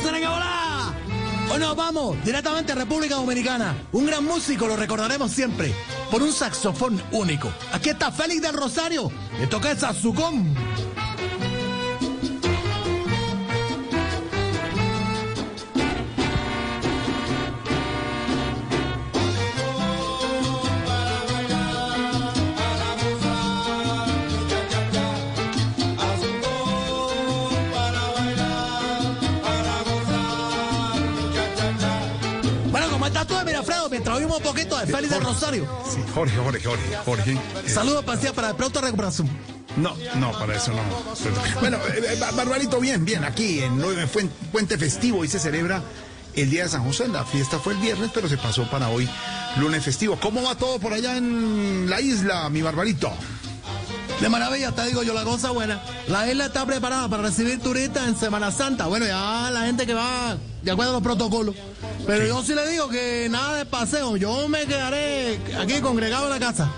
¡Hacen 0.00 0.26
hola! 0.26 0.94
Hoy 1.52 1.60
nos 1.60 1.76
vamos 1.76 2.24
directamente 2.24 2.72
a 2.72 2.74
República 2.74 3.16
Dominicana. 3.16 3.76
Un 3.92 4.06
gran 4.06 4.24
músico, 4.24 4.66
lo 4.66 4.74
recordaremos 4.74 5.30
siempre, 5.30 5.74
por 6.10 6.22
un 6.22 6.32
saxofón 6.32 7.02
único. 7.12 7.52
Aquí 7.70 7.90
está 7.90 8.10
Félix 8.10 8.40
del 8.40 8.54
Rosario. 8.54 9.12
Le 9.38 9.46
toca 9.46 9.70
el 9.72 9.78
saxofón. 9.78 10.54
Mirafredo? 33.60 33.90
Mientras 33.90 34.16
oímos 34.16 34.38
un 34.38 34.42
poquito 34.42 34.78
de 34.78 34.86
Félix 34.86 35.10
del 35.10 35.22
Rosario. 35.22 35.68
Sí, 35.88 36.00
Jorge, 36.14 36.36
Jorge, 36.36 36.64
Jorge, 36.64 36.96
Jorge. 37.04 37.32
Eh, 37.32 37.68
Saludos 37.68 38.04
para 38.04 38.20
ti, 38.20 38.28
para 38.34 38.50
el 38.50 38.56
pronto 38.56 38.80
recuperación. 38.80 39.28
No, 39.76 39.94
no, 40.16 40.32
para 40.32 40.56
eso 40.56 40.72
no. 40.72 40.80
Bueno, 41.60 41.76
eh, 41.76 42.14
eh, 42.14 42.18
Barbarito, 42.34 42.80
bien, 42.80 43.04
bien. 43.04 43.24
Aquí 43.24 43.60
en 43.60 43.80
Puente 44.50 44.78
Festivo 44.78 45.24
y 45.24 45.28
se 45.28 45.38
celebra 45.38 45.82
el 46.34 46.50
Día 46.50 46.64
de 46.64 46.70
San 46.70 46.84
José. 46.84 47.08
La 47.08 47.24
fiesta 47.24 47.58
fue 47.58 47.74
el 47.74 47.78
viernes, 47.80 48.10
pero 48.12 48.28
se 48.28 48.36
pasó 48.36 48.68
para 48.68 48.88
hoy, 48.88 49.08
lunes 49.58 49.84
festivo. 49.84 50.18
¿Cómo 50.20 50.42
va 50.42 50.54
todo 50.54 50.78
por 50.78 50.92
allá 50.92 51.16
en 51.16 51.88
la 51.88 52.00
isla, 52.00 52.48
mi 52.50 52.62
Barbarito? 52.62 53.12
De 54.20 54.28
maravilla, 54.28 54.70
te 54.72 54.86
digo 54.86 55.02
yo, 55.02 55.14
la 55.14 55.24
cosa 55.24 55.50
buena. 55.50 55.80
La 56.06 56.30
isla 56.30 56.46
está 56.46 56.66
preparada 56.66 57.08
para 57.08 57.22
recibir 57.22 57.58
turistas 57.60 58.06
en 58.06 58.16
Semana 58.16 58.50
Santa. 58.50 58.86
Bueno, 58.86 59.06
ya 59.06 59.50
la 59.50 59.62
gente 59.64 59.86
que 59.86 59.94
va 59.94 60.36
de 60.62 60.70
acuerdo 60.70 60.90
a 60.90 60.94
los 60.94 61.02
protocolos. 61.02 61.54
Pero 62.06 62.26
yo 62.26 62.42
sí 62.42 62.54
le 62.54 62.68
digo 62.68 62.88
que 62.90 63.28
nada 63.30 63.56
de 63.56 63.64
paseo. 63.64 64.18
Yo 64.18 64.46
me 64.46 64.66
quedaré 64.66 65.40
aquí 65.58 65.80
congregado 65.80 66.24
en 66.24 66.30
la 66.30 66.38
casa. 66.38 66.70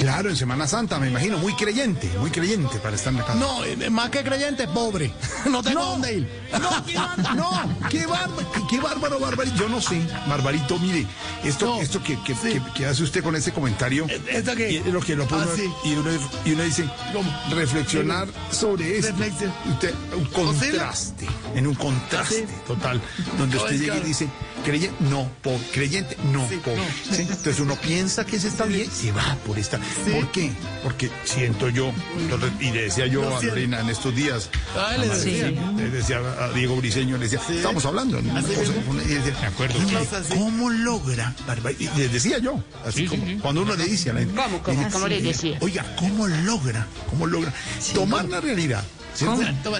Claro, 0.00 0.30
en 0.30 0.36
Semana 0.36 0.66
Santa, 0.66 0.98
me 0.98 1.08
imagino, 1.08 1.36
muy 1.38 1.52
creyente, 1.54 2.10
muy 2.18 2.30
creyente 2.30 2.78
para 2.78 2.96
estar 2.96 3.12
en 3.12 3.18
la 3.18 3.26
casa. 3.26 3.38
No, 3.38 3.62
eh, 3.64 3.90
más 3.90 4.08
que 4.08 4.22
creyente, 4.24 4.66
pobre. 4.66 5.12
No 5.50 5.62
tengo 5.62 5.84
dónde 5.84 6.14
ir. 6.18 6.40
No, 6.58 6.84
qué 6.86 6.94
bárbaro, 6.96 7.34
no, 7.34 7.88
qué 7.90 8.06
bárbaro, 8.06 8.52
qué, 8.52 8.60
qué 8.70 8.80
bárbaro, 8.80 9.20
Barbarito. 9.20 9.56
Yo 9.56 9.68
no 9.68 9.80
sé, 9.80 10.00
Barbarito, 10.26 10.78
mire, 10.78 11.06
esto, 11.44 11.66
No, 11.66 11.80
esto 11.82 12.02
que, 12.02 12.18
que, 12.22 12.34
sí. 12.34 12.48
que- 12.52 12.62
que 12.74 12.86
hace 12.86 13.02
usted 13.02 13.22
con 13.22 13.36
ese 13.36 13.52
comentario. 13.52 14.06
¿Esto 14.30 14.54
qué? 14.56 14.72
Y 14.72 14.90
lo 14.90 15.00
que 15.00 15.16
lo 15.16 15.26
pone 15.28 15.42
Ah, 15.44 15.54
sí. 15.54 15.70
y, 15.84 15.94
uno, 15.94 16.10
y 16.46 16.52
uno 16.52 16.62
dice, 16.62 16.88
¿Cómo? 17.12 17.30
reflexionar 17.50 18.28
sobre 18.50 18.98
esto. 18.98 19.12
Reflexión. 19.12 19.52
Usted, 19.70 19.94
un 20.16 20.24
contraste, 20.26 21.26
en 21.54 21.66
un 21.66 21.74
contraste 21.74 22.46
¿Ah, 22.46 22.50
sí? 22.50 22.54
total, 22.66 23.00
donde 23.38 23.56
No, 23.56 23.62
usted 23.64 23.78
llega 23.78 23.96
y 23.98 24.00
dice, 24.00 24.28
creyente, 24.64 24.96
no, 25.10 25.30
pobre, 25.42 25.60
creyente, 25.72 26.16
no, 26.32 26.48
Sí, 26.48 26.56
pobre. 26.64 26.76
no. 26.78 27.14
¿sí? 27.16 27.22
Entonces 27.22 27.60
uno 27.60 27.76
piensa 27.76 28.24
que 28.24 28.38
se 28.38 28.48
está 28.48 28.64
bien, 28.64 28.90
se 28.90 29.12
va 29.12 29.36
por 29.46 29.58
esta. 29.58 29.78
Sí. 30.04 30.12
¿Por 30.12 30.30
qué? 30.32 30.50
Porque 30.82 31.10
siento 31.24 31.68
yo, 31.68 31.92
entonces, 32.18 32.50
y 32.60 32.70
le 32.70 32.82
decía 32.82 33.06
yo 33.06 33.22
Lo 33.22 33.36
a. 33.36 33.40
Reina 33.40 33.80
en 33.80 33.88
estos 33.88 34.14
días, 34.14 34.48
Ah, 34.76 34.96
le 34.98 35.08
decía. 35.08 35.50
le 35.50 35.90
decía 35.90 36.18
a 36.40 36.48
Diego 36.52 36.76
Briseño, 36.76 37.16
le 37.16 37.28
decía, 37.28 37.40
estamos 37.50 37.84
hablando 37.84 38.18
una 38.18 38.42
cosa, 38.42 38.60
una- 38.88 39.02
y 39.02 39.06
decía, 39.08 39.32
De 39.40 39.46
acuerdo. 39.46 39.78
"Oye, 39.78 39.94
Cosa 39.98 40.18
así. 40.18 40.34
¿Cómo 40.34 40.70
logra? 40.70 41.34
Barbar-?" 41.46 41.74
Y 41.78 41.88
le 41.98 42.08
decía 42.08 42.38
yo, 42.38 42.62
así 42.86 43.06
como 43.06 43.24
cuando 43.40 43.62
uno 43.62 43.74
le 43.76 43.84
dice 43.86 44.10
a 44.10 44.12
la 44.14 44.20
gente, 44.20 44.34
¿Cómo, 44.34 44.62
cómo, 44.62 44.78
dice, 44.78 44.90
cómo 44.92 45.08
le 45.08 45.20
decía? 45.22 45.58
Oiga, 45.60 45.84
¿cómo 45.96 46.28
logra? 46.28 46.86
¿Cómo 47.08 47.26
logra 47.26 47.52
tomar 47.94 48.26
la 48.28 48.40
realidad? 48.40 48.84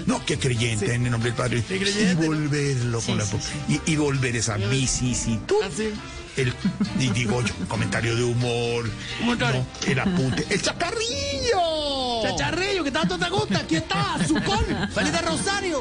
No, 0.07 0.25
que 0.25 0.39
creyente 0.39 0.95
en 0.95 1.07
el 1.07 1.13
nombre 1.13 1.31
del 1.31 1.37
Padre. 1.37 1.65
Y 1.69 2.15
volverlo 2.15 3.01
con 3.01 3.19
la 3.19 3.25
y, 3.69 3.81
y 3.93 3.97
volver 3.97 4.37
esa 4.37 4.57
vicisitud. 4.57 5.63
Así. 5.63 5.93
El, 6.37 6.55
y 6.99 7.09
digo 7.11 7.43
yo, 7.43 7.53
comentario 7.69 8.15
de 8.15 8.23
humor, 8.23 8.89
no, 9.25 9.67
el 9.87 9.99
apunte, 9.99 10.47
el 10.49 10.63
chacarrillo. 10.63 12.23
Chacharrillo, 12.23 12.85
que 12.85 12.91
tanto 12.91 13.19
te 13.19 13.29
gusta. 13.29 13.59
Aquí 13.59 13.77
está, 13.77 14.15
Azucón. 14.15 14.65
Félix 14.95 15.13
de 15.13 15.23
Rosario. 15.23 15.81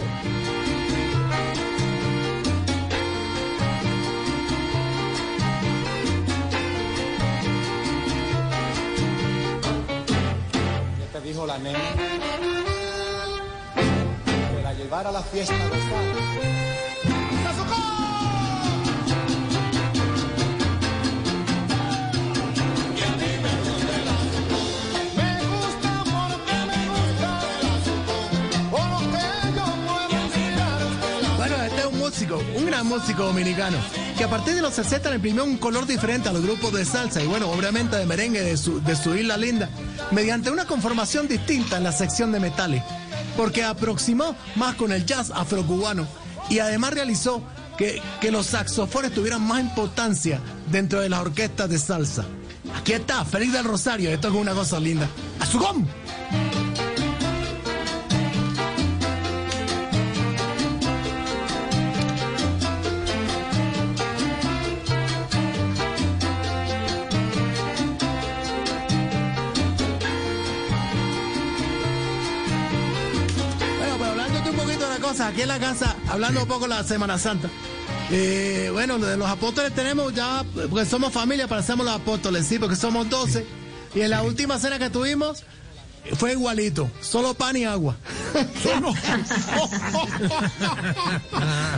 te 11.12 11.22
dijo 11.22 11.46
la 11.46 11.58
nena 11.58 12.59
yo 14.90 14.96
puedo 28.72 29.00
mirar 29.00 30.82
el 30.82 30.88
Bueno, 31.38 31.56
este 31.64 31.80
es 31.80 31.86
un 31.86 32.00
músico, 32.00 32.42
un 32.56 32.66
gran 32.66 32.88
músico 32.88 33.26
dominicano, 33.26 33.78
que 34.18 34.24
a 34.24 34.28
partir 34.28 34.56
de 34.56 34.64
los 34.64 34.74
60 34.74 35.08
le 35.10 35.18
imprimió 35.18 35.44
un 35.44 35.58
color 35.58 35.86
diferente 35.86 36.30
a 36.30 36.34
los 36.34 36.42
grupos 36.42 36.74
de 36.74 36.84
salsa 36.84 37.22
y 37.22 37.28
bueno, 37.28 37.52
obviamente 37.52 37.96
de 37.96 38.08
merengue 38.08 38.42
de 38.42 38.58
su, 38.58 38.82
de 38.82 38.96
su 38.96 39.16
isla 39.16 39.38
linda, 39.38 39.70
mediante 40.10 40.50
una 40.50 40.66
conformación 40.66 41.28
distinta 41.28 41.78
en 41.78 41.84
la 41.84 41.92
sección 41.92 42.32
de 42.32 42.40
metales, 42.40 42.82
porque 43.40 43.64
aproximó 43.64 44.36
más 44.58 44.76
con 44.76 44.92
el 44.92 45.06
jazz 45.06 45.32
afrocubano 45.34 46.06
y 46.50 46.60
además 46.60 46.92
realizó 46.92 47.42
que, 47.78 48.02
que 48.20 48.32
los 48.32 48.48
saxofones 48.48 49.14
tuvieran 49.14 49.42
más 49.48 49.62
importancia 49.62 50.42
dentro 50.70 51.00
de 51.00 51.08
las 51.08 51.22
orquestas 51.22 51.70
de 51.70 51.80
salsa. 51.80 52.26
Aquí 52.76 52.92
está, 52.92 53.24
Félix 53.24 53.54
del 53.54 53.64
Rosario, 53.64 54.10
esto 54.10 54.28
es 54.28 54.34
una 54.34 54.54
cosa 54.54 54.78
linda. 54.78 55.08
¡Azugón! 55.40 55.88
Bueno, 56.30 56.49
cosa, 75.10 75.28
aquí 75.30 75.42
en 75.42 75.48
la 75.48 75.60
casa, 75.60 75.96
hablando 76.08 76.44
un 76.44 76.48
poco 76.48 76.62
de 76.62 76.70
la 76.70 76.84
Semana 76.84 77.18
Santa. 77.18 77.50
Eh, 78.12 78.70
bueno, 78.72 79.00
de 79.00 79.18
los 79.18 79.28
apóstoles 79.28 79.74
tenemos 79.74 80.14
ya, 80.14 80.46
porque 80.70 80.86
somos 80.86 81.12
familia, 81.12 81.48
parecemos 81.48 81.84
los 81.84 81.96
apóstoles, 81.96 82.46
sí, 82.46 82.60
porque 82.60 82.76
somos 82.76 83.10
12. 83.10 83.44
Y 83.96 84.02
en 84.02 84.12
la 84.12 84.22
última 84.22 84.60
cena 84.60 84.78
que 84.78 84.92
tuvimos, 84.92 85.44
fue 86.16 86.34
igualito, 86.34 86.92
solo 87.02 87.34
pan 87.34 87.58
y 87.58 87.66
agua. 87.66 87.98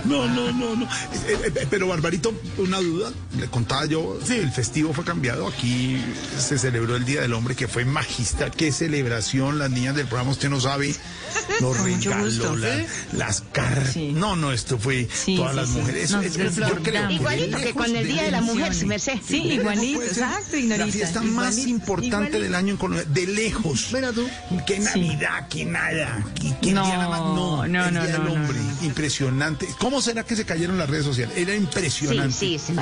No, 0.05 0.27
no, 0.27 0.51
no, 0.51 0.75
no. 0.75 0.85
Eh, 0.85 1.51
eh, 1.55 1.67
Pero 1.69 1.87
Barbarito, 1.87 2.33
una 2.57 2.79
duda, 2.79 3.11
le 3.37 3.47
contaba 3.47 3.85
yo, 3.85 4.19
Sí. 4.25 4.35
el 4.35 4.51
festivo 4.51 4.93
fue 4.93 5.03
cambiado, 5.03 5.47
aquí 5.47 6.01
se 6.37 6.57
celebró 6.57 6.95
el 6.95 7.05
Día 7.05 7.21
del 7.21 7.33
Hombre, 7.33 7.55
que 7.55 7.67
fue 7.67 7.85
magistral, 7.85 8.51
qué 8.51 8.71
celebración, 8.71 9.59
las 9.59 9.69
niñas 9.69 9.95
del 9.95 10.07
programa, 10.07 10.31
usted 10.31 10.49
no 10.49 10.59
sabe, 10.59 10.95
gusto. 11.59 12.55
la- 12.55 12.85
las 13.13 13.41
cartas, 13.51 13.93
Sí. 13.93 14.11
no, 14.13 14.35
no, 14.35 14.51
esto 14.51 14.77
fue 14.77 15.07
Sí, 15.13 15.35
todas 15.37 15.51
sí, 15.51 15.57
las 15.57 15.69
sí. 15.69 15.77
mujeres, 15.77 16.11
Nos 16.11 16.25
Eso 16.25 16.41
es- 16.43 16.55
yo 16.55 16.65
creo 16.81 17.07
que 17.07 17.13
Igualito 17.13 17.57
que 17.57 17.73
con 17.73 17.95
el 17.95 18.07
Día 18.07 18.23
de 18.23 18.31
la 18.31 18.41
Mujer, 18.41 18.73
merced. 18.85 19.19
Sí, 19.25 19.43
igualito, 19.53 20.01
exacto, 20.03 20.53
La 20.53 20.59
Ignorita. 20.59 20.87
fiesta 20.91 21.21
más 21.21 21.57
importante 21.59 22.15
igualito. 22.37 22.39
del 22.39 22.55
año 22.55 22.71
en 22.71 22.77
Colombia, 22.77 23.05
de 23.09 23.27
lejos. 23.27 23.89
Mira 23.93 24.11
tú? 24.11 24.27
Qué 24.65 24.79
Navidad, 24.79 25.47
qué 25.49 25.65
nada. 25.65 26.23
No, 26.43 26.57
día 26.85 26.97
nada 26.97 27.09
más. 27.09 27.19
No, 27.19 27.57
no, 27.57 27.63
el 27.65 27.71
no, 27.73 27.85
día 27.89 27.91
no, 27.99 28.03
del 28.03 28.23
no, 28.23 28.33
hombre. 28.33 28.59
no, 28.59 28.71
no. 28.81 28.85
Impresionante. 28.85 29.67
¿Cómo 29.79 30.01
será 30.01 30.23
que 30.23 30.35
se 30.35 30.45
cayeron 30.45 30.77
las 30.77 30.89
redes 30.89 31.05
sociales? 31.05 31.35
Era 31.37 31.51
Sí, 31.53 31.57
impresionante. 31.57 32.33
sí, 32.37 32.59
sí. 32.59 32.73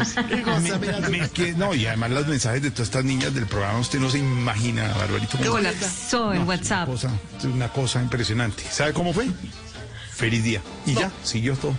Que- 1.33 1.53
no, 1.53 1.73
y 1.73 1.85
además 1.85 2.11
los 2.11 2.27
mensajes 2.27 2.61
de 2.61 2.71
todas 2.71 2.87
estas 2.87 3.03
niñas 3.05 3.33
del 3.33 3.45
programa, 3.47 3.79
usted 3.79 3.99
no 3.99 4.09
se 4.09 4.19
imagina, 4.19 4.87
Barbarito. 4.93 5.37
Qué 5.37 5.43
cómo- 5.45 5.51
Colapsó 5.57 6.33
en 6.33 6.47
WhatsApp. 6.47 6.87
cosa, 6.87 7.11
una 7.43 7.69
cosa 7.71 8.01
impresionante. 8.01 8.63
¿Sabe 8.71 8.93
cómo 8.93 9.13
fue? 9.13 9.27
Feliz 10.15 10.43
día. 10.43 10.61
Y 10.85 10.95
ya, 10.95 11.11
siguió 11.23 11.55
todo. 11.55 11.73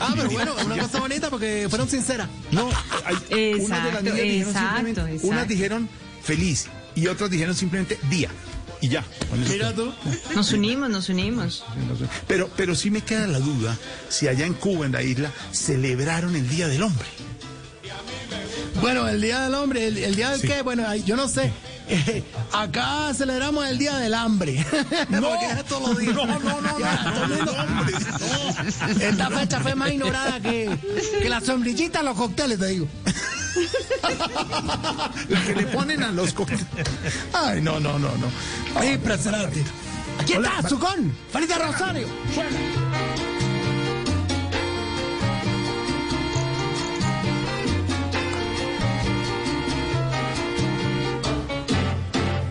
Ah, 0.00 0.12
pero 0.16 0.30
bueno, 0.30 0.54
una 0.64 0.78
cosa 0.78 1.00
bonita 1.00 1.28
porque 1.28 1.66
fueron 1.68 1.88
sinceras. 1.88 2.28
No, 2.50 2.68
hay, 3.04 3.16
Exacto, 3.52 3.64
unas 3.66 3.84
de 3.84 3.92
las 3.92 4.02
niñas 4.02 4.16
dijeron 4.22 4.48
exacto, 4.48 4.68
simplemente, 4.76 5.00
exacto. 5.12 5.26
unas 5.28 5.48
dijeron 5.48 5.88
feliz 6.22 6.66
y 6.94 7.06
otras 7.06 7.30
dijeron 7.30 7.54
simplemente 7.54 7.98
día. 8.08 8.30
Y 8.82 8.88
ya. 8.88 9.02
Mira 9.48 9.72
tú. 9.72 9.92
Nos 10.34 10.52
unimos, 10.52 10.90
nos 10.90 11.08
unimos. 11.08 11.64
Pero, 12.26 12.50
pero 12.56 12.74
sí 12.74 12.90
me 12.90 13.00
queda 13.00 13.26
la 13.28 13.38
duda 13.38 13.78
si 14.10 14.28
allá 14.28 14.44
en 14.44 14.52
Cuba, 14.54 14.84
en 14.86 14.92
la 14.92 15.02
isla, 15.02 15.30
celebraron 15.52 16.36
el 16.36 16.48
Día 16.48 16.68
del 16.68 16.82
Hombre. 16.82 17.06
Bueno, 18.80 19.06
el 19.08 19.20
Día 19.20 19.40
del 19.44 19.54
Hombre, 19.54 19.86
el, 19.86 19.96
el 19.98 20.16
Día 20.16 20.30
del 20.30 20.40
Sí. 20.40 20.48
qué, 20.48 20.62
bueno, 20.62 20.82
yo 20.96 21.14
no 21.16 21.28
sé. 21.28 21.52
Eh, 21.88 22.24
acá 22.52 23.12
celebramos 23.14 23.66
el 23.68 23.78
Día 23.78 23.96
del 23.98 24.14
Hambre. 24.14 24.64
Porque 24.70 25.46
es 25.56 25.64
todos 25.66 25.90
los 25.90 25.98
días. 25.98 26.14
No, 26.16 26.26
no, 26.26 26.38
no, 26.40 26.60
no, 26.60 26.78
no, 26.78 27.12
todo 27.14 27.24
el 27.24 27.30
mundo- 27.36 27.52
hombre, 27.56 27.94
Esta 29.08 29.30
fecha 29.30 29.60
fue 29.60 29.74
más 29.76 29.92
ignorada 29.92 30.40
que, 30.40 30.76
que 31.20 31.28
la 31.28 31.40
sombrillita 31.40 32.00
en 32.00 32.06
los 32.06 32.16
cócteles, 32.16 32.58
te 32.58 32.66
digo. 32.66 32.88
La 35.28 35.44
que 35.44 35.54
le 35.54 35.66
ponen 35.66 36.02
a 36.02 36.10
los 36.12 36.32
cócteles. 36.32 36.66
Ay, 37.32 37.60
no, 37.60 37.78
no, 37.80 37.98
no, 37.98 38.10
no. 38.16 38.84
Impresionante. 38.84 39.64
Aquí 40.20 40.34
Hola, 40.34 40.52
está, 40.56 40.68
Zucón. 40.68 41.14
Feliz 41.30 41.48
de 41.48 41.54
Rosario. 41.54 42.06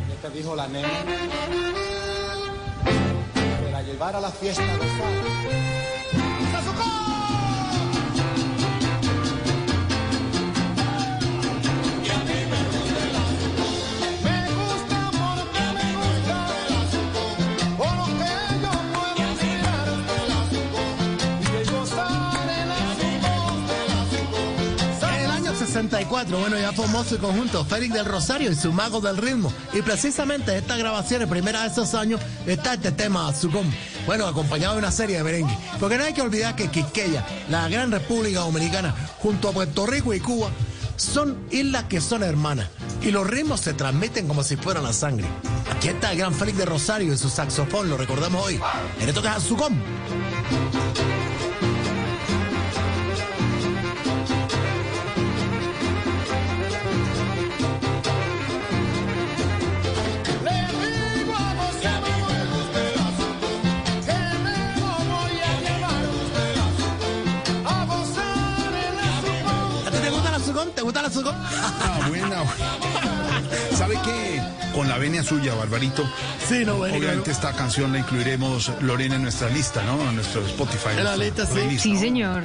¿Qué 0.08 0.16
te 0.22 0.30
dijo 0.38 0.56
la 0.56 0.68
nena? 0.68 0.90
Que 3.64 3.72
la 3.72 3.82
llevara 3.84 4.18
a 4.18 4.22
la 4.22 4.32
fiesta 4.32 4.64
de 4.64 4.88
64, 26.12 26.40
bueno, 26.40 26.60
ya 26.60 26.74
formó 26.74 27.06
su 27.06 27.18
conjunto 27.18 27.64
Félix 27.64 27.94
del 27.94 28.06
Rosario 28.06 28.52
y 28.52 28.56
su 28.56 28.74
Mago 28.74 29.00
del 29.00 29.16
Ritmo. 29.16 29.52
Y 29.74 29.82
precisamente 29.82 30.58
esta 30.58 30.76
grabación, 30.76 31.28
primera 31.30 31.62
de 31.62 31.70
esos 31.70 31.94
años, 31.94 32.20
está 32.46 32.74
este 32.74 32.92
tema, 32.92 33.30
Azucón. 33.30 33.72
Bueno, 34.06 34.28
acompañado 34.28 34.74
de 34.74 34.80
una 34.80 34.92
serie 34.92 35.18
de 35.18 35.24
merengue. 35.24 35.58
Porque 35.80 35.98
no 35.98 36.04
hay 36.04 36.14
que 36.14 36.22
olvidar 36.22 36.56
que 36.56 36.70
Quisqueya, 36.70 37.26
la 37.50 37.70
gran 37.70 37.92
República 37.92 38.42
Dominicana, 38.42 38.94
junto 39.20 39.48
a 39.48 39.54
Puerto 39.54 39.86
Rico 39.86 40.14
y 40.14 40.20
Cuba, 40.20 40.50
son 40.98 41.38
islas 41.50 41.86
que 41.86 42.02
son 42.02 42.24
hermanas. 42.24 42.68
Y 43.02 43.12
los 43.12 43.26
ritmos 43.26 43.62
se 43.62 43.74
transmiten 43.74 44.28
como 44.28 44.44
si 44.44 44.58
fueran 44.58 44.84
la 44.84 44.94
sangre. 44.94 45.28
Aquí 45.74 45.88
está 45.88 46.12
el 46.12 46.18
gran 46.18 46.34
Félix 46.34 46.58
de 46.58 46.66
Rosario 46.66 47.14
y 47.14 47.18
su 47.18 47.30
saxofón, 47.30 47.90
lo 47.90 47.96
recordamos 47.96 48.46
hoy. 48.46 48.60
En 49.00 49.08
esto 49.08 49.22
que 49.22 49.30
es. 49.30 51.31
Ah, 71.84 72.08
buena. 72.08 72.44
¿Sabe 73.76 73.96
qué? 74.06 74.42
Con 74.74 74.88
la 74.88 74.98
venia 74.98 75.24
suya, 75.24 75.54
Barbarito. 75.56 76.04
Sí, 76.48 76.64
no, 76.66 76.76
bueno, 76.78 76.96
Obviamente 76.98 77.32
esta 77.32 77.52
canción 77.54 77.92
la 77.92 78.00
incluiremos, 78.00 78.72
Lorena, 78.82 79.16
en 79.16 79.24
nuestra 79.24 79.50
lista, 79.50 79.84
¿no? 79.84 80.02
En 80.10 80.16
nuestro 80.16 80.46
Spotify. 80.46 80.90
En 80.98 81.04
la 81.04 81.18
lista, 81.18 81.46
sí. 81.46 81.54
playlist, 81.54 81.84
Sí, 81.84 81.94
¿no? 81.94 82.00
señor. 82.00 82.44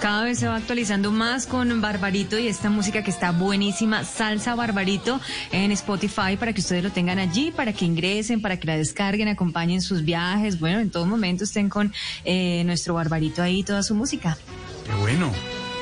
Cada 0.00 0.24
vez 0.24 0.38
se 0.38 0.48
va 0.48 0.56
actualizando 0.56 1.12
más 1.12 1.46
con 1.46 1.80
Barbarito 1.82 2.38
y 2.38 2.48
esta 2.48 2.70
música 2.70 3.02
que 3.04 3.10
está 3.10 3.32
buenísima, 3.32 4.02
Salsa 4.04 4.54
Barbarito, 4.54 5.20
en 5.52 5.72
Spotify 5.72 6.36
para 6.38 6.54
que 6.54 6.62
ustedes 6.62 6.82
lo 6.82 6.90
tengan 6.90 7.18
allí, 7.18 7.50
para 7.50 7.74
que 7.74 7.84
ingresen, 7.84 8.40
para 8.40 8.58
que 8.58 8.66
la 8.66 8.78
descarguen, 8.78 9.28
acompañen 9.28 9.82
sus 9.82 10.02
viajes. 10.02 10.58
Bueno, 10.58 10.80
en 10.80 10.90
todo 10.90 11.04
momento 11.04 11.44
estén 11.44 11.68
con 11.68 11.92
eh, 12.24 12.62
nuestro 12.64 12.94
Barbarito 12.94 13.42
ahí, 13.42 13.62
toda 13.62 13.82
su 13.82 13.94
música. 13.94 14.38
Qué 14.86 14.94
bueno. 15.02 15.30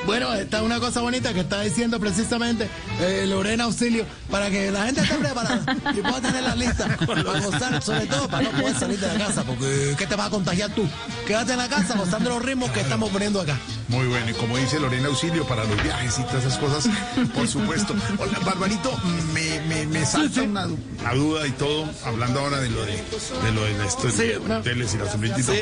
Bueno, 0.05 0.33
está 0.33 0.63
una 0.63 0.79
cosa 0.79 1.01
bonita 1.01 1.33
que 1.33 1.41
está 1.41 1.61
diciendo 1.61 1.99
precisamente 1.99 2.69
eh, 2.99 3.25
Lorena 3.27 3.65
Auxilio 3.65 4.05
para 4.29 4.49
que 4.49 4.71
la 4.71 4.85
gente 4.85 5.01
esté 5.01 5.15
preparada 5.15 5.77
y 5.95 6.01
pueda 6.01 6.21
tener 6.21 6.43
la 6.43 6.55
lista 6.55 6.97
para 7.07 7.21
gozar, 7.21 7.81
sobre 7.81 8.05
todo 8.07 8.27
para 8.27 8.43
no 8.43 8.51
poder 8.59 8.75
salir 8.75 8.99
de 8.99 9.07
la 9.07 9.25
casa, 9.25 9.43
porque 9.43 9.95
¿qué 9.97 10.07
te 10.07 10.15
vas 10.15 10.27
a 10.27 10.29
contagiar 10.29 10.71
tú? 10.71 10.87
Quédate 11.27 11.51
en 11.51 11.57
la 11.59 11.67
casa 11.67 11.95
gozando 11.95 12.29
los 12.29 12.43
ritmos 12.43 12.71
que 12.71 12.81
estamos 12.81 13.09
poniendo 13.09 13.41
acá. 13.41 13.57
Muy 13.89 14.05
bueno. 14.07 14.29
Y 14.29 14.33
como 14.33 14.57
dice 14.57 14.79
Lorena 14.79 15.07
Auxilio, 15.07 15.45
para 15.45 15.63
los 15.65 15.81
viajes 15.83 16.19
y 16.19 16.23
todas 16.23 16.45
esas 16.45 16.57
cosas, 16.59 16.89
por 17.33 17.47
supuesto. 17.47 17.95
Hola, 18.19 18.39
Barbarito, 18.45 18.91
me, 19.33 19.59
me, 19.61 19.85
me 19.87 20.05
salta 20.05 20.43
Una, 20.43 20.67
una 20.67 21.13
duda 21.15 21.47
y 21.47 21.51
todo, 21.51 21.89
hablando 22.05 22.39
ahora 22.39 22.59
de 22.59 22.69
lo 22.69 22.85
de, 22.85 22.93
de 22.93 23.51
lo 23.51 23.61
de 23.63 23.85
esto, 23.85 24.09
Sí, 24.11 24.31
hoteles 24.33 24.93
y 24.93 24.97
la 24.97 25.11
sombrita 25.11 25.39
y 25.39 25.43
todo. 25.43 25.55
Sí. 25.55 25.61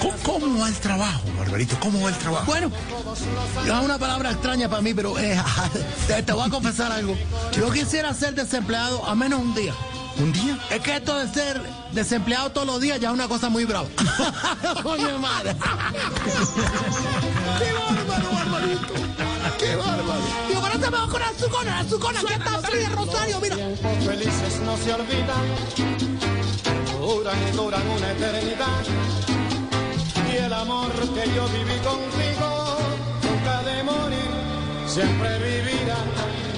¿Cómo, 0.00 0.14
cómo 0.22 0.60
va 0.60 0.68
el 0.68 0.74
trabajo, 0.76 1.22
Barbarito? 1.38 1.78
¿Cómo 1.80 2.00
va 2.02 2.08
el 2.08 2.16
trabajo? 2.16 2.46
Bueno, 2.46 2.70
es 3.64 3.70
una 3.84 3.98
palabra 3.98 4.30
extraña 4.30 4.68
para 4.68 4.80
mí, 4.82 4.94
pero 4.94 5.18
eh, 5.18 5.38
te, 6.08 6.22
te 6.22 6.32
voy 6.32 6.46
a 6.46 6.50
confesar 6.50 6.92
algo. 6.92 7.16
Yo 7.56 7.70
quisiera 7.70 8.12
ser 8.14 8.34
desempleado 8.34 9.04
a 9.06 9.14
menos 9.14 9.40
un 9.40 9.54
día. 9.54 9.74
¿Un 10.18 10.32
día? 10.32 10.58
Es 10.70 10.80
que 10.80 10.96
esto 10.96 11.18
de 11.18 11.28
ser 11.28 11.60
desempleado 11.92 12.50
todos 12.50 12.66
los 12.66 12.80
días 12.80 12.98
ya 12.98 13.08
es 13.08 13.14
una 13.14 13.28
cosa 13.28 13.48
muy 13.50 13.64
brava. 13.64 13.88
Coño 14.82 15.18
madre. 15.18 15.54
¡Qué 17.58 17.72
bárbaro, 17.72 18.30
barbarito! 18.32 18.94
¡Qué 19.58 19.76
bárbaro! 19.76 20.20
Digo, 20.48 20.60
pero 20.62 20.78
te 20.78 20.90
veo 20.90 21.08
con 21.08 21.22
azucona, 21.22 21.78
azucona, 21.80 22.20
aquí 22.20 22.32
está 22.32 22.58
Feliz 22.60 22.92
Rosario, 22.92 23.40
mira. 23.40 23.56
Tiempos 23.56 24.04
felices 24.04 24.60
no 24.64 24.76
se 24.78 24.94
olvidan, 24.94 25.46
duran 26.98 27.36
y 27.48 27.56
duran 27.56 27.88
una 27.88 28.12
eternidad. 28.12 28.84
Y 30.32 30.36
el 30.36 30.52
amor 30.52 30.92
que 30.92 31.34
yo 31.34 31.46
viví 31.48 31.78
contigo, 31.80 32.78
nunca 33.22 33.62
de 33.62 33.82
morir, 33.82 34.30
siempre 34.86 35.38
vivirá. 35.38 36.55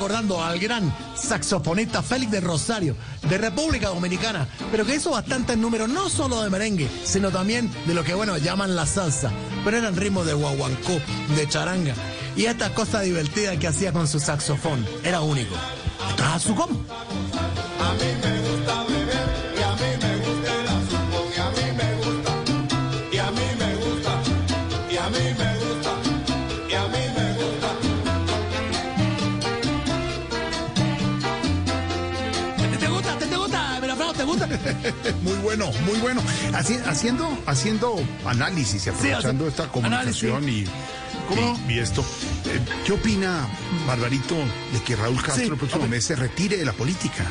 Recordando 0.00 0.42
al 0.42 0.58
gran 0.58 0.90
saxofonista 1.14 2.02
Félix 2.02 2.32
de 2.32 2.40
Rosario, 2.40 2.96
de 3.28 3.36
República 3.36 3.88
Dominicana, 3.88 4.48
pero 4.70 4.86
que 4.86 4.94
hizo 4.94 5.10
bastantes 5.10 5.58
números, 5.58 5.90
no 5.90 6.08
solo 6.08 6.40
de 6.40 6.48
merengue, 6.48 6.88
sino 7.04 7.30
también 7.30 7.70
de 7.84 7.92
lo 7.92 8.02
que, 8.02 8.14
bueno, 8.14 8.38
llaman 8.38 8.74
la 8.74 8.86
salsa, 8.86 9.30
pero 9.62 9.76
eran 9.76 9.96
ritmos 9.96 10.24
de 10.24 10.32
guaguancó, 10.32 10.98
de 11.36 11.46
charanga, 11.46 11.92
y 12.34 12.46
esta 12.46 12.72
cosa 12.72 13.02
divertida 13.02 13.58
que 13.58 13.66
hacía 13.68 13.92
con 13.92 14.08
su 14.08 14.20
saxofón, 14.20 14.86
era 15.04 15.20
único. 15.20 15.54
A 16.18 16.38
me 17.92 18.39
Muy 35.22 35.34
bueno, 35.42 35.70
muy 35.86 35.98
bueno. 35.98 36.22
Haci- 36.52 36.82
haciendo, 36.86 37.28
haciendo 37.46 38.02
análisis 38.24 38.86
y 38.86 38.90
aprovechando 38.90 39.44
hace- 39.46 39.50
esta 39.62 39.68
comunicación 39.72 40.48
y, 40.48 40.64
y, 41.68 41.72
y 41.72 41.78
esto, 41.78 42.04
eh, 42.46 42.60
¿qué 42.84 42.92
opina 42.92 43.46
Barbarito 43.86 44.36
de 44.72 44.82
que 44.84 44.96
Raúl 44.96 45.16
Castro 45.22 45.44
Sí, 45.44 45.50
el 45.50 45.56
próximo 45.56 45.86
mes 45.88 46.04
se 46.04 46.16
retire 46.16 46.56
de 46.56 46.64
la 46.64 46.72
política? 46.72 47.24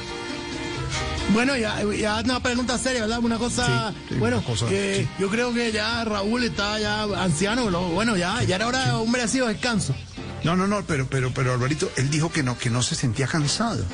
Bueno, 1.34 1.56
ya, 1.56 1.84
ya 1.96 2.22
una 2.24 2.40
pregunta 2.42 2.78
seria, 2.80 3.02
¿verdad? 3.02 3.20
Una 3.20 3.38
cosa, 3.38 3.92
Sí, 3.92 3.98
sí, 4.10 4.16
bueno, 4.16 4.38
una 4.38 4.46
cosa, 4.48 4.66
que 4.68 5.04
sí. 5.08 5.22
yo 5.22 5.30
creo 5.30 5.54
que 5.54 5.72
ya 5.72 6.04
Raúl 6.04 6.44
está 6.44 6.80
ya 6.80 7.04
anciano, 7.04 7.70
lo- 7.70 7.90
bueno, 7.90 8.18
ya, 8.18 8.42
ya 8.44 8.56
era 8.56 8.68
hora 8.68 8.86
de 8.88 8.96
un 8.96 9.12
merecido 9.12 9.48
descanso. 9.48 9.94
No, 10.44 10.56
no, 10.56 10.66
no, 10.68 10.84
pero, 10.88 11.06
pero, 11.08 11.32
pero 11.32 11.54
Alvarito, 11.54 11.92
él 11.98 12.10
dijo 12.10 12.32
que 12.32 12.42
no, 12.42 12.58
que 12.58 12.70
no 12.72 12.82
se 12.82 12.96
sentía 12.96 13.28
cansado. 13.28 13.86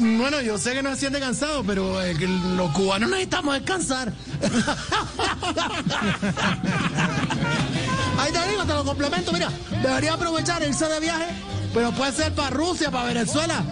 Bueno, 0.00 0.40
yo 0.40 0.56
sé 0.56 0.72
que 0.72 0.82
no 0.82 0.88
se 0.90 0.96
siente 1.00 1.20
cansado, 1.20 1.62
pero 1.62 2.02
eh, 2.02 2.14
los 2.56 2.70
cubanos 2.70 3.10
necesitamos 3.10 3.54
descansar. 3.54 4.10
Ahí 8.18 8.32
te 8.32 8.48
digo, 8.48 8.64
te 8.64 8.72
lo 8.72 8.82
complemento, 8.82 9.30
mira, 9.30 9.50
debería 9.82 10.14
aprovechar 10.14 10.62
irse 10.62 10.88
de 10.88 11.00
viaje, 11.00 11.26
pero 11.74 11.92
puede 11.92 12.12
ser 12.12 12.32
para 12.32 12.48
Rusia, 12.48 12.90
para 12.90 13.08
Venezuela. 13.08 13.62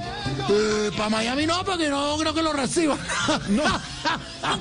Eh, 0.50 0.90
para 0.98 1.08
Miami 1.08 1.46
no, 1.46 1.64
porque 1.64 1.88
no 1.88 2.18
creo 2.18 2.34
que 2.34 2.42
lo 2.42 2.52
reciban. 2.52 2.98
No. 3.48 3.62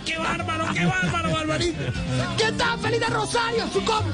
¡Qué 0.06 0.18
bárbaro, 0.18 0.68
qué 0.74 0.86
bárbaro, 0.86 1.34
Barbarito! 1.34 1.80
¿Qué 2.38 2.50
tal, 2.54 2.80
feliz 2.80 3.02
de 3.02 3.08
Rosario, 3.08 3.66
su 3.74 3.84
com? 3.84 4.06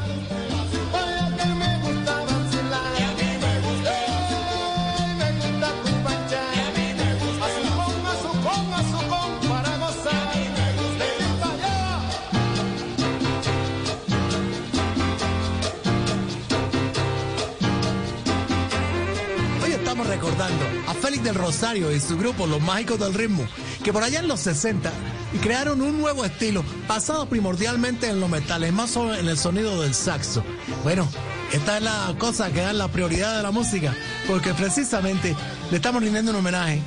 Recordando 21.13 21.21
a 21.21 21.21
Félix 21.21 21.23
del 21.23 21.35
Rosario 21.35 21.91
y 21.91 21.99
su 21.99 22.17
grupo 22.17 22.47
Los 22.47 22.61
Mágicos 22.61 22.99
del 22.99 23.13
Ritmo, 23.13 23.45
que 23.83 23.93
por 23.93 24.03
allá 24.03 24.19
en 24.19 24.27
los 24.27 24.39
60 24.41 24.91
crearon 25.41 25.81
un 25.81 25.99
nuevo 25.99 26.25
estilo 26.25 26.63
basado 26.87 27.27
primordialmente 27.27 28.09
en 28.09 28.19
los 28.19 28.29
metales, 28.29 28.73
más 28.73 28.95
en 28.95 29.27
el 29.27 29.37
sonido 29.37 29.81
del 29.81 29.93
saxo. 29.93 30.43
Bueno, 30.83 31.07
esta 31.51 31.77
es 31.77 31.83
la 31.83 32.15
cosa 32.17 32.51
que 32.51 32.61
da 32.61 32.73
la 32.73 32.87
prioridad 32.87 33.37
de 33.37 33.43
la 33.43 33.51
música, 33.51 33.95
porque 34.27 34.53
precisamente 34.53 35.35
le 35.69 35.77
estamos 35.77 36.01
rindiendo 36.01 36.31
un 36.31 36.37
homenaje. 36.37 36.81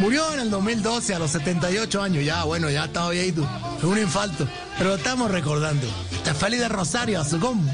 Murió 0.00 0.32
en 0.32 0.40
el 0.40 0.50
2012 0.50 1.14
a 1.14 1.18
los 1.18 1.30
78 1.30 2.02
años, 2.02 2.24
ya 2.24 2.44
bueno, 2.44 2.70
ya 2.70 2.84
estaba 2.84 3.10
viejito, 3.10 3.46
fue 3.80 3.90
un 3.90 3.98
infarto, 3.98 4.46
pero 4.78 4.90
lo 4.90 4.96
estamos 4.96 5.30
recordando. 5.30 5.86
Este 6.12 6.30
es 6.30 6.36
Félix 6.36 6.62
del 6.62 6.70
Rosario, 6.70 7.20
a 7.20 7.24
su 7.24 7.38
combo. 7.40 7.70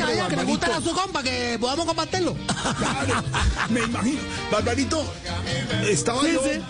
Allá 0.00 0.28
que 0.28 0.36
les 0.36 0.46
gusta 0.46 0.68
la 0.68 0.80
su 0.80 0.92
compa, 0.92 1.22
que 1.22 1.56
podamos 1.60 1.86
compartirlo. 1.86 2.34
Claro, 2.78 3.22
me 3.70 3.80
imagino. 3.80 4.20
Barbarito, 4.50 5.04
estaba 5.88 6.22
yo. 6.28 6.40
sí. 6.42 6.60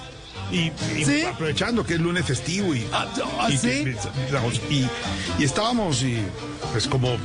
Y, 0.53 0.73
y 0.99 1.05
Sí. 1.05 1.23
aprovechando 1.23 1.87
que 1.87 1.95
es 1.95 2.01
lunes 2.01 2.25
festivo 2.27 2.75
y, 2.75 2.85
Ah, 2.93 3.07
ah, 3.39 3.49
y, 3.51 3.57
¿sí? 3.57 3.85
y, 4.69 4.89
y 5.39 5.45
estábamos 5.45 6.03
y 6.03 6.19
pues 6.73 6.89
como 6.89 7.17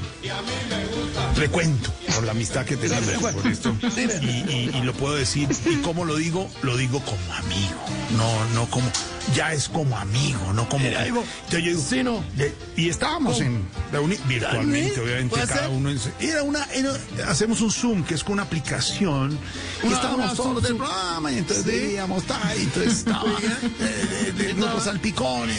frecuento 1.33 1.91
por 2.13 2.23
la 2.23 2.31
amistad 2.33 2.65
que 2.65 2.77
tenemos 2.77 3.11
por 3.33 3.47
esto 3.47 3.75
y 3.81 4.81
lo 4.83 4.93
puedo 4.93 5.15
decir 5.15 5.49
y 5.65 5.77
como 5.77 6.05
lo 6.05 6.15
digo 6.17 6.47
lo 6.61 6.77
digo 6.77 6.99
como 7.01 7.33
amigo 7.33 7.73
no 8.15 8.45
no 8.53 8.69
como 8.69 8.87
ya 9.33 9.53
es 9.53 9.67
como 9.69 9.97
amigo 9.97 10.53
no 10.53 10.67
como 10.69 10.85
Ivo, 10.85 11.23
Yo 11.49 11.57
digo, 11.57 11.81
sí, 11.81 12.03
no. 12.03 12.23
de- 12.35 12.53
y 12.75 12.89
estábamos 12.89 13.39
en 13.41 13.65
reuni- 13.91 14.19
virtualmente 14.27 14.99
obviamente 14.99 15.29
¿Puede 15.35 15.47
cada 15.47 15.61
ser? 15.61 15.69
uno 15.69 15.89
en 15.89 15.99
su- 15.99 16.09
era 16.19 16.43
una 16.43 16.63
era- 16.65 16.93
hacemos 17.29 17.61
un 17.61 17.71
zoom 17.71 18.03
que 18.03 18.13
es 18.15 18.23
con 18.23 18.33
una 18.33 18.43
aplicación 18.43 19.37
y 19.83 19.87
Una- 19.87 19.95
estábamos 19.95 20.25
una 20.25 20.35
todos 20.35 20.63
del 20.63 20.75
programa 20.77 21.31
y 21.31 21.37
entonces 21.39 21.65
Sí. 21.65 21.71
veíamos 21.71 22.23
ta, 22.25 22.39
y 22.57 22.61
entonces 22.61 22.93
estaba 22.93 23.31
eh, 23.31 24.31
de, 24.37 24.43
de, 24.43 24.53
grupos 24.53 24.83
salpicones 24.83 25.57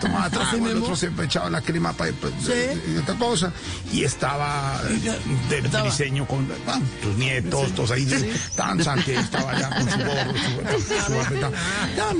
tomaba 0.00 0.30
trago 0.30 0.66
el 0.68 0.78
otro 0.82 0.96
se 0.96 1.10
echaba 1.22 1.50
la 1.50 1.60
crema 1.60 1.92
para 1.92 2.10
y 2.10 2.96
otra 2.96 3.14
cosa 3.16 3.52
y 3.92 4.04
estaba 4.04 4.80
de, 5.48 5.58
Estaba. 5.58 5.84
diseño 5.84 6.26
con 6.26 6.48
ah, 6.66 6.80
tus 7.02 7.16
nietos 7.16 7.72
todos 7.74 7.90
ahí 7.90 8.06
tan 8.56 8.82
Santi 8.82 9.12
estaba 9.12 9.52
allá 9.52 9.70
con 9.70 9.90
su 9.90 9.98
gorro 9.98 10.78
su, 10.78 11.12
su 11.12 11.20
apretado. 11.20 11.52
ya 11.96 12.14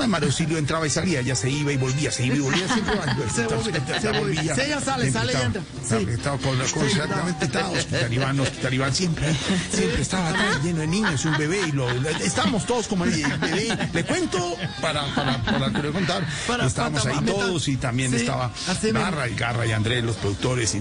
Marocilio 0.51 0.59
entraba 0.59 0.87
y 0.87 0.91
salía 0.91 1.21
ya 1.23 1.35
se 1.35 1.51
iba 1.51 1.73
y 1.73 1.77
volvía 1.77 2.11
se 2.11 2.27
iba 2.27 2.37
y 2.37 2.41
volvía 2.41 2.67
siempre 2.69 2.95
Se 3.35 3.47
volvía, 3.47 4.01
se 4.01 4.13
volvía. 4.13 4.55
Sí, 4.55 4.61
ella 4.63 4.81
sale, 4.81 5.11
sale 5.13 5.33
y 5.33 5.37
entra. 5.37 5.63
Sí. 5.89 6.07
estaba 6.11 6.39
con 6.39 6.59
cosa 6.73 6.87
exactamente 6.87 7.45
estaba 7.45 7.69
Hospital 7.71 8.13
Iván 8.13 8.41
Hospital 8.41 8.75
Iván 8.75 8.95
siempre 8.95 9.27
siempre 9.73 10.03
estaba 10.03 10.33
tan 10.33 10.63
lleno 10.63 10.81
de 10.81 10.87
niños 10.87 11.25
un 11.25 11.37
bebé 11.37 11.61
y 11.69 11.73
lo 11.73 11.89
estábamos 11.91 12.67
todos 12.67 12.87
como 12.89 13.05
el 13.05 13.11
bebé 13.11 13.77
le 13.93 14.05
cuento 14.05 14.57
para 14.81 15.05
para 15.15 15.43
para 15.43 15.71
que 15.73 15.83
le 15.83 15.91
contar 15.93 16.25
Para- 16.47 16.67
estábamos 16.67 17.07
ahí 17.07 17.25
todos 17.25 17.69
y 17.69 17.77
también 17.77 18.13
estaba. 18.15 18.51
Garra 18.93 19.29
y 19.29 19.35
Garra 19.35 19.67
y 19.67 19.73
Andrés 19.73 20.03
los 20.05 20.17
productores 20.17 20.75
y 20.75 20.81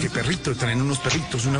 que, 0.00 0.10
perritos 0.10 0.56
traen 0.58 0.80
unos 0.80 0.98
perritos 0.98 1.44
una 1.46 1.58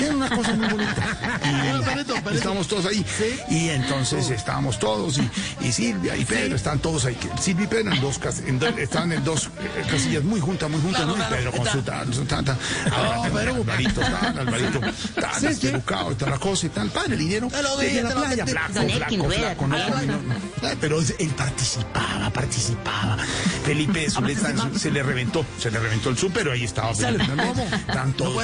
era 0.00 0.14
una 0.14 0.28
cosa 0.30 0.54
muy 0.54 0.68
bonita 0.68 1.40
Bueno, 1.42 1.78
y 1.80 1.84
perrito, 1.84 2.14
perrito. 2.14 2.30
estábamos 2.30 2.68
todos 2.68 2.86
ahí 2.86 3.04
y 3.50 3.68
entonces 3.70 4.30
estábamos 4.30 4.78
todos 4.78 5.18
y, 5.18 5.30
y 5.66 5.72
Silvia 5.72 6.16
y 6.16 6.24
Pedro 6.24 6.56
están 6.68 6.80
todos 6.80 7.04
ahí. 7.06 7.16
Y 7.46 7.66
Pedro 7.66 7.92
en 7.94 8.00
dos 8.02 8.20
en 8.46 8.58
dos- 8.58 8.76
están 8.78 9.10
en 9.10 9.24
dos 9.24 9.46
eh, 9.46 9.84
casillas 9.90 10.22
muy 10.22 10.38
juntas 10.38 10.68
muy 10.68 10.78
juntas 10.82 11.02
Claro, 11.04 11.16
¿no? 11.16 11.24
y 11.24 11.26
claro, 11.26 11.36
Pedro 11.36 11.50
con 11.52 11.60
está. 11.66 11.72
su 11.72 11.82
su 12.12 12.24
tanta 12.26 12.58
Pedro. 13.32 13.54
Alvarito 13.54 14.00
tal 14.02 14.38
Alvarito 14.38 14.80
tal 14.80 15.54
Sí, 15.54 15.66
pelucado 15.66 16.14
la 16.30 16.38
cosa 16.38 16.66
y 16.66 16.68
tal. 16.68 16.90
Padre 16.90 17.14
el 17.14 17.18
dinero 17.20 17.48
lo 17.62 17.76
la 18.02 18.14
playa. 18.14 18.44
no, 18.44 19.78
no, 19.78 19.78
no, 19.78 20.34
no. 20.34 20.34
pero 20.78 21.00
él 21.00 21.30
participaba 21.36 22.30
participaba. 22.30 23.16
Felipe 23.64 24.10
Zuleta 24.10 24.52
se 24.78 24.90
le 24.90 25.02
reventó 25.02 25.46
se 25.58 25.70
le 25.70 25.78
reventó 25.78 26.10
el 26.10 26.16
pero 26.34 26.52
ahí 26.52 26.64
estaba 26.64 26.92
No 26.92 28.34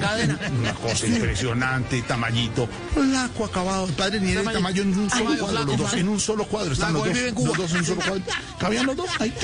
cadena. 0.00 0.38
una 0.58 0.74
cosa 0.74 1.06
impresionante, 1.06 2.02
Tamañito, 2.02 2.68
flaco 2.92 3.44
acabado, 3.44 3.86
el 3.86 3.92
padre 3.92 4.20
ni 4.20 4.32
era 4.32 4.42
de 4.42 4.52
Tamayo 4.52 4.82
en 4.82 4.98
un 4.98 5.10
solo 5.10 5.38
cuadro, 5.38 5.64
los 5.64 5.76
dos, 5.76 5.92
en 5.94 6.08
un 6.08 6.18
solo 6.20 6.44
cuadro, 6.46 6.72
están 6.72 6.92
los 6.92 7.56
dos, 7.56 7.67
dos 7.68 7.72
en 7.72 7.78
un 7.78 7.84
solo 7.86 8.00
cuadro, 8.00 8.22
cabían 8.58 8.86
los 8.86 8.96
dos, 8.96 9.08
ahí, 9.20 9.34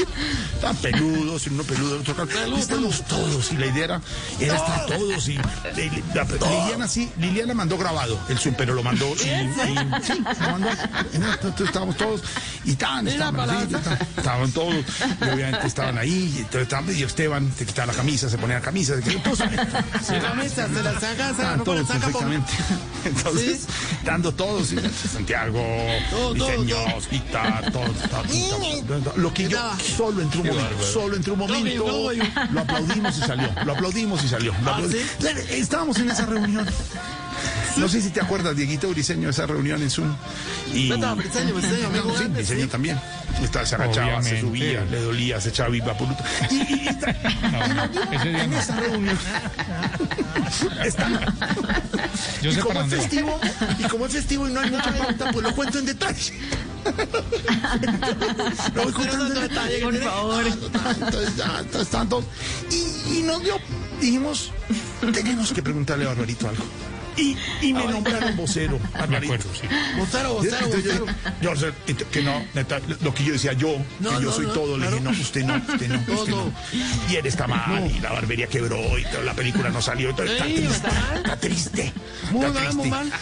estaban 0.54 0.76
peludos, 0.76 1.47
uno 1.47 1.62
peludo, 1.64 1.95
el 1.97 2.00
otro 2.02 2.14
calvo, 2.26 2.57
y 2.57 2.61
estamos 2.61 3.02
todos, 3.04 3.52
y 3.52 3.57
la 3.57 3.66
idea 3.66 3.85
era, 3.85 4.00
era 4.40 4.57
estar 4.57 4.87
todos, 4.87 5.28
y 5.28 5.33
y- 5.33 5.37
y- 5.81 6.04
la- 6.14 6.25
Liliana 6.25 6.88
sí, 6.88 7.11
Liliana 7.19 7.54
mandó 7.54 7.76
grabado 7.78 8.19
el 8.28 8.38
Zoom, 8.38 8.54
pero 8.57 8.75
lo 8.75 8.83
mandó, 8.83 9.07
y, 9.07 9.28
y- 9.28 10.02
sí, 10.02 10.23
lo 10.40 10.50
mandó, 10.50 10.69
y 11.12 11.16
entonces 11.16 11.66
estábamos 11.66 11.97
todos, 11.97 12.23
y 12.64 12.75
tan, 12.75 13.07
estaban 13.09 13.50
así, 13.50 13.66
ta- 13.75 13.99
estaban 14.16 14.50
todos, 14.52 14.75
y 14.75 15.25
obviamente 15.28 15.66
estaban 15.66 15.99
ahí, 15.99 16.33
y, 16.35 16.38
entonces 16.38 16.62
estaban- 16.62 16.97
y 16.97 17.02
Esteban 17.02 17.52
se 17.57 17.66
quitaba 17.66 17.87
la 17.93 17.99
camisa, 17.99 18.28
se 18.28 18.38
ponía 18.38 18.57
la 18.57 18.62
camisa, 18.62 18.97
se 18.97 19.02
quitaba, 19.02 19.23
todos, 19.25 19.38
Se 19.38 20.19
camisa, 20.19 20.69
se 20.69 20.83
la 20.83 20.93
saca, 20.95 21.14
se 21.14 21.19
la 21.19 21.31
Estaban 21.31 21.59
no 21.59 21.64
todos 21.64 21.87
saca 21.87 22.09
por- 22.09 22.12
perfectamente. 22.25 22.52
Entonces, 23.04 23.66
dando 24.04 24.33
todos, 24.33 24.69
¿sí? 24.69 24.76
Santiago, 25.12 25.62
Todo, 26.11 26.35
diseños, 26.35 26.78
todo, 26.85 26.93
todo, 26.93 27.71
todo, 27.71 28.09
todo. 28.09 28.13
Lo 29.16 29.33
que 29.35 29.42
yo 29.44 29.49
Estaba. 29.56 29.78
solo 29.78 30.23
entró 30.23 30.40
un 30.42 30.47
momento, 30.49 30.83
solo 30.85 31.16
entró 31.16 31.33
un 31.35 31.38
momento, 31.40 32.11
lo 32.52 32.61
aplaudimos 32.61 33.16
y 33.18 33.21
salió, 33.21 33.49
lo 33.64 33.73
aplaudimos 33.73 34.25
y 34.25 34.28
salió. 34.28 34.52
Ah, 34.64 34.78
aplaudi- 34.78 35.49
Estábamos 35.50 35.99
en 35.99 36.11
esa 36.11 36.26
reunión. 36.26 36.66
No 37.76 37.88
sé 37.88 38.00
si 38.00 38.11
te 38.11 38.21
acuerdas, 38.21 38.54
Dieguito 38.56 38.88
Briseño, 38.90 39.28
esa 39.30 39.47
reunión 39.47 39.83
en 39.83 39.90
Zoom. 39.90 40.14
Y... 40.73 40.92
Briseño, 40.92 41.54
Briseño, 41.54 41.87
amigo 41.88 42.14
Sí, 42.16 42.25
Briseño 42.28 42.68
también. 42.68 43.00
Estaba, 43.42 43.66
se 43.66 43.75
agachaba, 43.75 44.23
se 44.23 44.40
subía, 44.40 44.85
le 44.85 45.00
dolía, 45.00 45.40
se 45.40 45.49
echaba 45.49 45.71
viva 45.71 45.97
por 45.99 46.06
Y, 46.50 46.54
y- 46.54 46.78
día 48.23 48.44
en 48.44 48.50
no. 48.50 48.59
esa 48.59 48.76
reunión. 48.76 49.18
Está- 50.85 51.09
Yo 52.42 52.50
y 52.52 52.56
como 52.56 52.80
es 52.80 52.90
festivo, 52.90 53.40
y 53.78 53.83
como 53.85 54.06
es 54.06 54.12
festivo 54.12 54.49
y 54.49 54.52
no 54.52 54.61
hay 54.61 54.71
mucha 54.71 54.92
pauta, 54.92 55.30
pues 55.33 55.42
lo 55.44 55.54
cuento 55.54 55.78
en 55.80 55.87
detalle. 55.87 56.33
lo 58.75 58.83
voy 58.85 58.93
contando 58.93 59.26
en 59.26 59.49
detalle. 59.49 59.83
Por 59.83 59.97
favor. 59.97 60.45
Entonces, 60.47 61.45
entonces 61.61 62.09
todos. 62.09 62.25
Y, 62.71 63.19
y 63.19 63.23
nos 63.23 63.43
dio, 63.43 63.57
dijimos, 64.00 64.53
tenemos 65.12 65.53
que 65.53 65.62
preguntarle 65.62 66.05
a 66.05 66.09
Barbarito 66.09 66.49
algo. 66.49 66.64
Y, 67.16 67.37
y 67.62 67.73
me 67.73 67.85
nombraron 67.87 68.37
vocero, 68.37 68.78
Barbarito. 68.92 69.35
acuerdo, 69.35 69.50
sí. 69.61 69.66
Vocero, 69.99 70.35
vocero, 70.35 70.59
yo, 70.68 70.76
vocero. 70.76 71.06
yo, 71.40 71.50
o 71.52 71.56
sea, 71.56 71.68
ent- 71.87 72.04
que 72.06 72.23
no, 72.23 72.44
neta, 72.54 72.80
lo 73.02 73.14
que 73.14 73.25
yo 73.25 73.33
decía 73.35 73.52
yo, 73.52 73.76
No, 74.00 74.11
que 74.11 74.14
yo 74.16 74.30
no, 74.30 74.33
soy 74.33 74.47
no, 74.47 74.52
todo, 74.52 74.78
le 74.78 74.88
dije, 74.88 75.00
no, 75.00 75.11
usted 75.11 75.44
no, 75.44 75.54
usted 75.56 75.88
no, 75.88 76.14
usted 76.14 76.30
no. 76.33 76.52
Y 77.11 77.16
él 77.16 77.26
está 77.26 77.47
mal, 77.47 77.90
y 77.90 78.00
la 78.00 78.11
barbería 78.12 78.47
quebró, 78.47 78.78
y 78.99 79.04
la 79.25 79.33
película 79.35 79.68
no 79.71 79.80
salió, 79.80 80.11
y 80.11 80.14
todo, 80.14 80.26
está 80.26 80.44
triste, 80.44 80.88
está 81.16 81.37
triste. 81.37 81.92
Muy 82.33 82.47
mal, 82.50 82.75
muy 82.75 82.90
mal. 82.90 83.12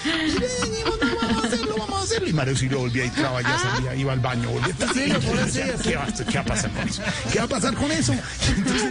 Vamos 1.23 1.45
a 1.45 1.47
hacerlo, 1.47 1.75
vamos 1.79 2.01
a 2.01 2.05
hacerlo. 2.05 2.29
Y 2.29 2.33
Mario 2.33 2.57
Silvio 2.57 2.79
volvía 2.79 3.05
y 3.05 3.11
traba, 3.11 3.43
ya 3.43 3.59
salía, 3.59 3.95
iba 3.95 4.13
al 4.13 4.21
baño, 4.21 4.49
volvía. 4.51 4.75
Sí, 4.93 5.05
sí, 5.05 5.61
¿Qué, 5.83 5.83
sí. 5.83 5.93
va, 5.95 6.07
¿Qué 6.31 6.35
va 6.39 6.41
a 6.41 6.45
pasar 6.45 6.71
con 6.71 6.89
eso? 6.89 7.03
¿Qué 7.33 7.39
va 7.39 7.45
a 7.45 7.49
pasar 7.49 7.75
con 7.75 7.93
eso? 7.93 8.13
Entonces, 8.57 8.91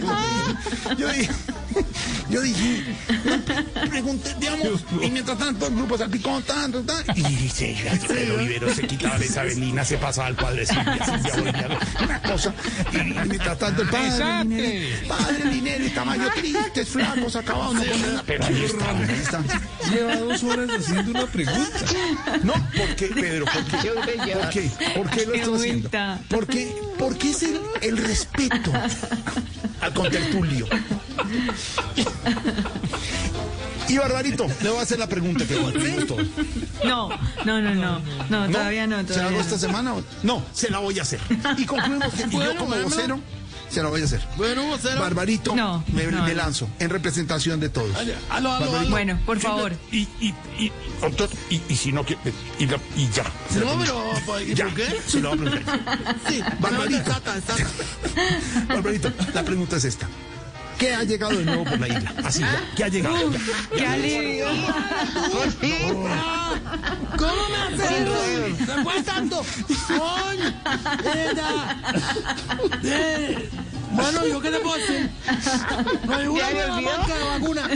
yo 0.98 1.08
dije, 1.12 1.30
yo 2.30 2.40
dije, 2.40 2.84
no, 3.24 3.88
pregunté, 3.88 4.34
digamos, 4.38 4.84
y 5.00 5.10
mientras 5.10 5.38
tanto 5.38 5.66
el 5.66 5.74
grupo 5.74 5.98
salpicón, 5.98 6.42
tanto, 6.42 6.82
tanto, 6.82 7.12
y 7.14 7.48
se 7.48 7.76
Pedro 8.08 8.38
Vivero 8.38 8.74
se 8.74 8.86
quitaba 8.86 9.18
la 9.18 9.24
Isabelina, 9.24 9.84
se 9.84 9.98
pasaba 9.98 10.28
al 10.28 10.36
padre 10.36 10.66
Silvia, 10.66 11.04
Silvia 11.04 11.34
volvía, 11.36 11.78
una 12.02 12.22
cosa, 12.22 12.54
y 12.92 12.96
mientras 12.96 13.58
tanto 13.58 13.82
el 13.82 13.88
padre. 13.88 14.44
Linero, 14.44 15.08
padre 15.08 15.44
Linero, 15.44 15.84
estaba 15.84 16.16
yo 16.16 16.30
triste, 16.34 16.84
flacos, 16.84 17.36
acabados, 17.36 17.74
no 17.74 17.84
con 17.84 18.02
nada, 18.02 18.22
pero 18.26 18.44
ahí 18.44 18.64
está, 18.64 18.90
ahí 18.90 19.20
está. 19.20 19.42
Lleva 19.90 20.16
dos 20.16 20.42
horas 20.42 20.70
haciendo 20.78 21.10
una 21.10 21.26
pregunta. 21.26 21.78
No, 22.42 22.52
¿por 22.52 22.96
qué, 22.96 23.06
Pedro? 23.08 23.44
¿Por 23.46 23.64
qué? 23.64 23.88
¿Por 23.88 24.50
qué? 24.50 24.70
¿Por 24.96 25.10
qué 25.10 25.26
lo 25.26 25.34
estás 25.34 25.54
haciendo? 25.54 25.90
¿Por 26.28 26.46
qué? 26.46 26.74
Porque 26.98 27.30
es 27.30 27.42
el, 27.42 27.60
el 27.80 27.96
respeto 27.98 28.72
al 29.80 29.94
contertulio. 29.94 30.66
Y 33.88 33.98
Barbarito, 33.98 34.46
le 34.62 34.70
voy 34.70 34.78
a 34.78 34.82
hacer 34.82 34.98
la 34.98 35.06
pregunta 35.08 35.44
que 35.44 35.54
todos. 35.54 36.24
No, 36.84 37.08
no, 37.44 37.60
no, 37.60 37.74
no, 37.74 38.00
no, 38.30 38.48
todavía 38.50 38.86
no, 38.86 38.96
¿Se 38.98 39.02
la 39.02 39.08
todavía 39.08 39.26
hago 39.28 39.36
no. 39.38 39.40
esta 39.44 39.58
semana? 39.58 39.94
No, 40.22 40.42
se 40.52 40.70
la 40.70 40.78
voy 40.78 40.98
a 40.98 41.02
hacer. 41.02 41.20
Y 41.58 41.64
concluimos 41.66 42.12
que 42.14 42.22
y 42.22 42.30
yo 42.30 42.56
como 42.56 42.68
bueno. 42.70 42.84
vocero, 42.84 43.20
se 43.68 43.82
la 43.82 43.88
voy 43.90 44.00
a 44.00 44.04
hacer. 44.04 44.22
Bueno, 44.36 44.64
vocero. 44.66 45.00
Barbarito, 45.00 45.54
No, 45.54 45.84
me, 45.92 46.04
no, 46.06 46.22
me 46.22 46.30
no. 46.30 46.34
lanzo 46.36 46.68
en 46.78 46.88
representación 46.90 47.60
de 47.60 47.68
todos. 47.68 47.94
Aló, 48.30 48.52
aló, 48.52 48.76
aló. 48.78 48.90
Bueno, 48.90 49.18
por 49.26 49.38
favor. 49.40 49.74
Y, 49.90 50.08
y, 50.20 50.34
y, 50.58 50.72
doctor, 51.00 51.28
y, 51.50 51.60
y 51.68 51.76
si 51.76 51.92
no, 51.92 52.06
que, 52.06 52.16
y, 52.58 52.66
la- 52.66 52.78
y 52.96 53.08
ya. 53.10 53.24
se 53.50 53.60
la 53.60 53.66
No, 53.74 53.78
pero, 53.78 54.02
pues, 54.24 54.48
¿y 54.48 54.54
Ya, 54.54 54.64
por 54.66 54.74
qué? 54.74 55.00
Se 55.06 55.20
lo 55.20 55.36
voy 55.36 55.38
a 55.48 55.50
preguntar. 55.50 56.18
Sí, 56.28 56.40
Barbarito. 56.60 57.12
Barbarito, 58.68 59.12
la 59.34 59.42
pregunta 59.44 59.76
es 59.76 59.84
esta. 59.84 60.08
¿Qué 60.82 60.92
ha 60.92 61.04
llegado 61.04 61.38
de 61.38 61.44
nuevo 61.44 61.62
por 61.62 61.78
la 61.78 61.86
isla? 61.86 62.12
Así, 62.24 62.40
ya. 62.40 62.60
¿qué 62.74 62.82
ha 62.82 62.88
llegado? 62.88 63.30
¡Qué 63.72 63.86
alivio! 63.86 64.46
¿Cómo 67.16 67.48
me 67.50 67.56
haces 67.56 67.90
eso? 68.00 68.66
¿Se 68.66 68.82
fue 68.82 69.02
tanto? 69.04 69.46
¡Coño! 69.86 70.52
¡Ella! 71.14 71.76
Bueno, 73.92 74.26
¿yo 74.26 74.40
qué 74.40 74.50
te 74.50 74.58
puedo 74.58 74.76
decir? 74.76 75.08
No 76.04 76.16
hay 76.16 76.26
una 76.26 76.50
nueva 76.50 76.80
marca 76.80 77.14
de 77.14 77.24
vacuna 77.24 77.68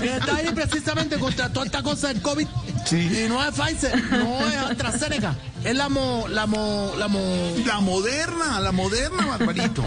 que 0.00 0.16
está 0.16 0.36
ahí 0.36 0.50
precisamente 0.54 1.18
contra 1.18 1.52
toda 1.52 1.66
esta 1.66 1.82
cosa 1.82 2.08
del 2.08 2.22
COVID. 2.22 2.46
Sí. 2.86 3.22
Y 3.22 3.28
no 3.28 3.44
es 3.46 3.54
Pfizer, 3.54 4.02
no 4.12 4.48
es 4.48 4.56
AstraZeneca. 4.56 5.36
Es 5.62 5.76
la 5.76 5.90
mo... 5.90 6.26
la 6.26 6.46
mo... 6.46 6.94
la 6.96 7.08
mo... 7.08 7.20
La 7.66 7.80
moderna, 7.80 8.60
la 8.60 8.72
moderna, 8.72 9.26
Barbarito. 9.26 9.84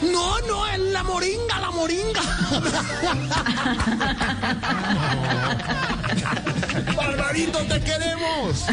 No, 0.00 0.40
no, 0.42 0.66
es 0.66 0.78
la 0.78 1.02
moringa, 1.02 1.60
la 1.60 1.70
moringa. 1.70 2.20
Barbarito, 6.96 7.58
te 7.60 7.80
queremos. 7.80 8.64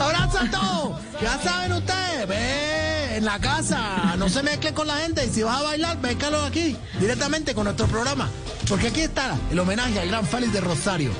Abrazo 0.00 0.38
a 0.38 0.50
todos. 0.50 1.00
Ya 1.20 1.38
saben 1.42 1.72
ustedes, 1.72 2.26
ve 2.26 3.16
en 3.16 3.24
la 3.24 3.38
casa, 3.38 4.16
no 4.16 4.28
se 4.28 4.42
mezcle 4.42 4.72
con 4.72 4.86
la 4.86 4.96
gente 4.96 5.24
y 5.24 5.30
si 5.30 5.42
vas 5.42 5.60
a 5.60 5.62
bailar, 5.62 5.98
mézcalo 5.98 6.42
aquí, 6.42 6.76
directamente 6.98 7.54
con 7.54 7.64
nuestro 7.64 7.86
programa. 7.86 8.28
Porque 8.68 8.88
aquí 8.88 9.02
está 9.02 9.36
el 9.50 9.58
homenaje 9.58 10.00
al 10.00 10.08
gran 10.08 10.26
Félix 10.26 10.52
de 10.54 10.60
Rosario. 10.60 11.12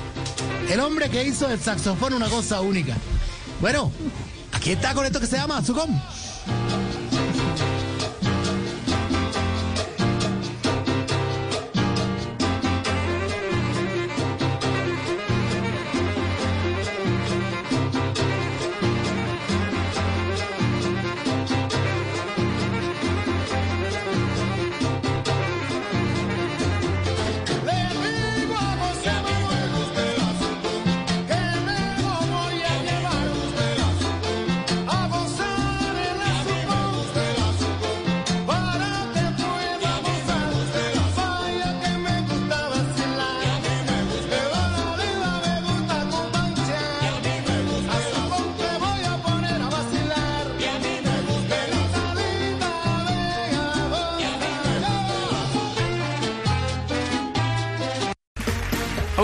El 0.69 0.79
hombre 0.79 1.09
que 1.09 1.23
hizo 1.23 1.47
del 1.47 1.59
saxofón 1.59 2.13
una 2.13 2.27
cosa 2.27 2.61
única. 2.61 2.95
Bueno, 3.61 3.91
aquí 4.51 4.71
está 4.71 4.93
con 4.93 5.05
esto 5.05 5.19
que 5.19 5.27
se 5.27 5.37
llama 5.37 5.57
Azugón. 5.57 6.01